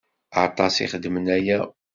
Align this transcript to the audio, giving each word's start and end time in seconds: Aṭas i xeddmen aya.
Aṭas 0.45 0.75
i 0.77 0.85
xeddmen 0.91 1.27
aya. 1.37 1.59